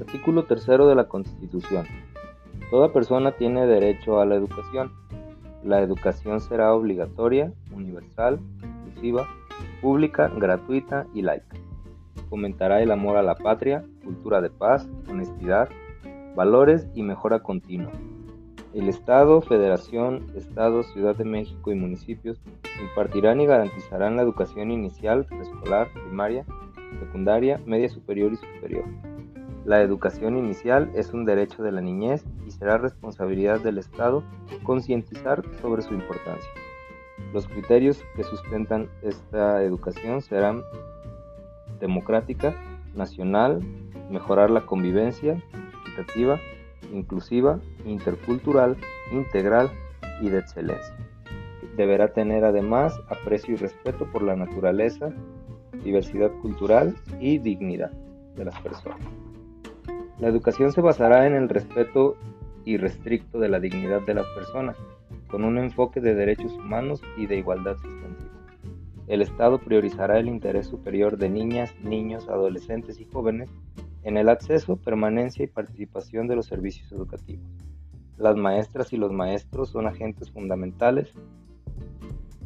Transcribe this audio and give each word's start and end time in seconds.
Artículo 0.00 0.44
3 0.44 0.66
de 0.66 0.94
la 0.94 1.08
Constitución. 1.08 1.84
Toda 2.70 2.92
persona 2.92 3.32
tiene 3.32 3.66
derecho 3.66 4.20
a 4.20 4.26
la 4.26 4.36
educación. 4.36 4.92
La 5.64 5.82
educación 5.82 6.40
será 6.40 6.72
obligatoria, 6.72 7.52
universal, 7.72 8.38
inclusiva, 8.62 9.26
pública, 9.80 10.28
gratuita 10.28 11.06
y 11.14 11.22
laica. 11.22 11.56
Fomentará 12.30 12.80
el 12.80 12.92
amor 12.92 13.16
a 13.16 13.22
la 13.22 13.34
patria, 13.34 13.84
cultura 14.04 14.40
de 14.40 14.50
paz, 14.50 14.88
honestidad, 15.10 15.68
valores 16.36 16.86
y 16.94 17.02
mejora 17.02 17.40
continua. 17.40 17.90
El 18.74 18.88
Estado, 18.88 19.40
Federación, 19.40 20.26
Estado, 20.36 20.84
Ciudad 20.84 21.16
de 21.16 21.24
México 21.24 21.72
y 21.72 21.74
municipios 21.74 22.38
impartirán 22.80 23.40
y 23.40 23.46
garantizarán 23.46 24.14
la 24.14 24.22
educación 24.22 24.70
inicial, 24.70 25.24
preescolar, 25.24 25.88
primaria, 25.92 26.44
secundaria, 27.00 27.60
media 27.66 27.88
superior 27.88 28.32
y 28.32 28.36
superior. 28.36 28.84
La 29.68 29.82
educación 29.82 30.38
inicial 30.38 30.90
es 30.94 31.12
un 31.12 31.26
derecho 31.26 31.62
de 31.62 31.72
la 31.72 31.82
niñez 31.82 32.24
y 32.46 32.52
será 32.52 32.78
responsabilidad 32.78 33.60
del 33.60 33.76
Estado 33.76 34.24
concientizar 34.62 35.42
sobre 35.60 35.82
su 35.82 35.92
importancia. 35.92 36.50
Los 37.34 37.46
criterios 37.48 38.02
que 38.16 38.24
sustentan 38.24 38.88
esta 39.02 39.62
educación 39.62 40.22
serán 40.22 40.62
democrática, 41.80 42.56
nacional, 42.94 43.60
mejorar 44.10 44.48
la 44.48 44.64
convivencia, 44.64 45.38
equitativa, 45.84 46.40
inclusiva, 46.90 47.60
intercultural, 47.84 48.78
integral 49.12 49.70
y 50.22 50.30
de 50.30 50.38
excelencia. 50.38 50.96
Deberá 51.76 52.14
tener 52.14 52.46
además 52.46 52.98
aprecio 53.10 53.52
y 53.52 53.58
respeto 53.58 54.06
por 54.10 54.22
la 54.22 54.34
naturaleza, 54.34 55.10
diversidad 55.84 56.30
cultural 56.40 56.96
y 57.20 57.36
dignidad 57.36 57.90
de 58.34 58.46
las 58.46 58.58
personas. 58.62 59.27
La 60.20 60.28
educación 60.28 60.72
se 60.72 60.80
basará 60.80 61.26
en 61.26 61.34
el 61.34 61.48
respeto 61.48 62.16
irrestricto 62.64 63.38
de 63.38 63.48
la 63.48 63.60
dignidad 63.60 64.02
de 64.02 64.14
las 64.14 64.26
personas, 64.34 64.76
con 65.28 65.44
un 65.44 65.58
enfoque 65.58 66.00
de 66.00 66.14
derechos 66.14 66.52
humanos 66.54 67.00
y 67.16 67.26
de 67.26 67.36
igualdad 67.36 67.76
sustantiva. 67.76 68.32
El 69.06 69.22
Estado 69.22 69.58
priorizará 69.58 70.18
el 70.18 70.28
interés 70.28 70.66
superior 70.66 71.16
de 71.18 71.30
niñas, 71.30 71.72
niños, 71.82 72.28
adolescentes 72.28 73.00
y 73.00 73.04
jóvenes 73.04 73.48
en 74.02 74.16
el 74.16 74.28
acceso, 74.28 74.76
permanencia 74.76 75.44
y 75.44 75.48
participación 75.48 76.26
de 76.26 76.36
los 76.36 76.46
servicios 76.46 76.90
educativos. 76.90 77.46
Las 78.16 78.36
maestras 78.36 78.92
y 78.92 78.96
los 78.96 79.12
maestros 79.12 79.70
son 79.70 79.86
agentes 79.86 80.30
fundamentales. 80.32 81.14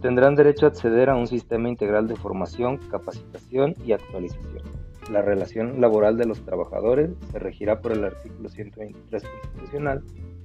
Tendrán 0.00 0.34
derecho 0.34 0.64
a 0.64 0.70
acceder 0.70 1.10
a 1.10 1.16
un 1.16 1.26
sistema 1.26 1.68
integral 1.68 2.08
de 2.08 2.16
formación, 2.16 2.78
capacitación 2.90 3.74
y 3.84 3.92
actualización. 3.92 4.77
La 5.10 5.22
relación 5.22 5.80
laboral 5.80 6.18
de 6.18 6.26
los 6.26 6.44
trabajadores 6.44 7.10
se 7.32 7.38
regirá 7.38 7.80
por 7.80 7.92
el 7.92 8.04
artículo 8.04 8.48
123 8.50 9.22
constitucional 9.22 10.04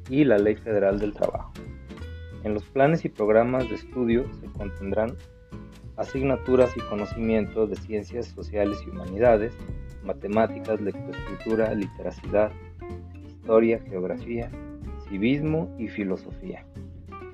y 0.09 0.23
la 0.23 0.37
Ley 0.37 0.55
Federal 0.55 0.99
del 0.99 1.13
Trabajo. 1.13 1.51
En 2.43 2.53
los 2.53 2.63
planes 2.63 3.03
y 3.03 3.09
programas 3.09 3.67
de 3.69 3.75
estudio 3.75 4.25
se 4.39 4.47
contendrán 4.47 5.15
asignaturas 5.97 6.75
y 6.77 6.81
conocimientos 6.81 7.69
de 7.69 7.75
ciencias 7.75 8.27
sociales 8.27 8.77
y 8.85 8.89
humanidades, 8.89 9.53
matemáticas, 10.03 10.79
lectoescritura, 10.81 11.73
literacidad, 11.73 12.51
historia, 13.27 13.79
geografía, 13.89 14.49
civismo 15.09 15.73
y 15.77 15.87
filosofía. 15.89 16.65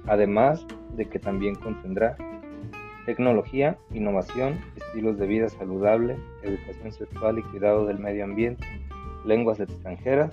Además 0.07 0.65
de 0.95 1.05
que 1.05 1.19
también 1.19 1.55
contendrá 1.55 2.17
tecnología, 3.09 3.75
innovación, 3.91 4.59
estilos 4.75 5.17
de 5.17 5.25
vida 5.25 5.49
saludable, 5.49 6.15
educación 6.43 6.91
sexual 6.91 7.39
y 7.39 7.41
cuidado 7.41 7.87
del 7.87 7.97
medio 7.97 8.23
ambiente, 8.23 8.63
lenguas 9.25 9.59
extranjeras, 9.59 10.31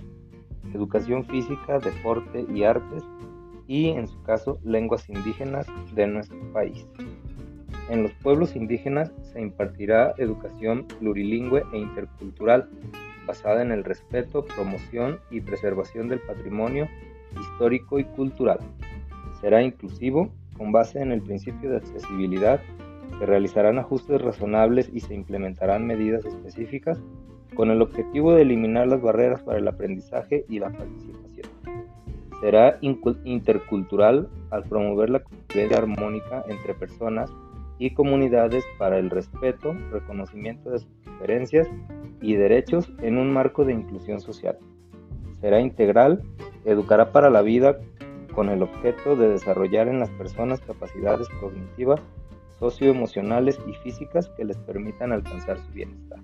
educación 0.74 1.24
física, 1.24 1.78
deporte 1.78 2.44
y 2.54 2.64
artes, 2.64 3.02
y 3.66 3.88
en 3.88 4.06
su 4.06 4.22
caso 4.24 4.60
lenguas 4.62 5.08
indígenas 5.08 5.66
de 5.94 6.06
nuestro 6.06 6.38
país. 6.52 6.86
En 7.88 8.02
los 8.02 8.12
pueblos 8.22 8.54
indígenas 8.54 9.10
se 9.32 9.40
impartirá 9.40 10.12
educación 10.18 10.86
plurilingüe 10.98 11.62
e 11.72 11.78
intercultural 11.78 12.68
basada 13.26 13.62
en 13.62 13.72
el 13.72 13.84
respeto, 13.84 14.44
promoción 14.44 15.18
y 15.30 15.40
preservación 15.40 16.10
del 16.10 16.20
patrimonio 16.20 16.86
histórico 17.40 17.98
y 17.98 18.04
cultural. 18.04 18.58
Será 19.40 19.62
inclusivo 19.62 20.30
con 20.56 20.72
base 20.72 21.00
en 21.00 21.12
el 21.12 21.22
principio 21.22 21.70
de 21.70 21.76
accesibilidad, 21.78 22.60
se 23.18 23.26
realizarán 23.26 23.78
ajustes 23.78 24.20
razonables 24.20 24.90
y 24.92 25.00
se 25.00 25.14
implementarán 25.14 25.86
medidas 25.86 26.24
específicas 26.24 27.00
con 27.54 27.70
el 27.70 27.80
objetivo 27.80 28.32
de 28.32 28.42
eliminar 28.42 28.86
las 28.86 29.00
barreras 29.00 29.42
para 29.42 29.58
el 29.58 29.68
aprendizaje 29.68 30.44
y 30.48 30.58
la 30.58 30.70
participación. 30.70 31.46
Será 32.40 32.78
intercultural 33.24 34.28
al 34.50 34.64
promover 34.64 35.08
la 35.10 35.20
convivencia 35.20 35.78
armónica 35.78 36.44
entre 36.48 36.74
personas 36.74 37.30
y 37.78 37.90
comunidades 37.90 38.64
para 38.78 38.98
el 38.98 39.10
respeto, 39.10 39.74
reconocimiento 39.90 40.70
de 40.70 40.80
sus 40.80 41.02
diferencias 41.04 41.68
y 42.20 42.34
derechos 42.34 42.92
en 43.00 43.18
un 43.18 43.32
marco 43.32 43.64
de 43.64 43.72
inclusión 43.72 44.20
social. 44.20 44.58
Será 45.40 45.60
integral, 45.60 46.22
educará 46.64 47.12
para 47.12 47.30
la 47.30 47.42
vida 47.42 47.78
con 48.36 48.50
el 48.50 48.62
objeto 48.62 49.16
de 49.16 49.30
desarrollar 49.30 49.88
en 49.88 49.98
las 49.98 50.10
personas 50.10 50.60
capacidades 50.60 51.26
cognitivas, 51.40 52.02
socioemocionales 52.58 53.58
y 53.66 53.72
físicas 53.82 54.28
que 54.36 54.44
les 54.44 54.58
permitan 54.58 55.10
alcanzar 55.10 55.58
su 55.58 55.72
bienestar. 55.72 56.20